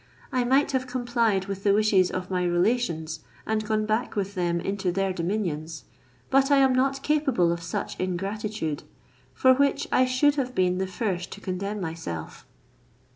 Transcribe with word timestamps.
I 0.31 0.43
might 0.43 0.71
have 0.71 0.87
complied 0.87 1.45
with 1.45 1.63
the 1.63 1.75
wishes 1.75 2.09
of 2.09 2.31
my 2.31 2.43
relations, 2.43 3.19
and 3.45 3.63
gone 3.63 3.85
back 3.85 4.15
with 4.15 4.33
them 4.33 4.59
into 4.59 4.91
their 4.91 5.13
dominions; 5.13 5.83
but 6.31 6.49
I 6.49 6.57
am 6.57 6.73
not 6.73 7.03
capable 7.03 7.51
of 7.51 7.61
such 7.61 7.99
ingratitude, 7.99 8.81
for 9.35 9.53
which 9.53 9.87
I 9.91 10.05
should 10.05 10.37
have 10.37 10.55
been 10.55 10.79
the 10.79 10.87
first 10.87 11.31
to 11.33 11.39
condemn 11.39 11.81
myself." 11.81 12.47